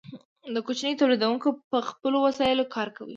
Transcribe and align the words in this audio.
کوچني 0.67 0.93
تولیدونکي 0.99 1.49
په 1.71 1.77
خپلو 1.89 2.17
وسایلو 2.25 2.65
کار 2.75 2.87
کوي. 2.95 3.09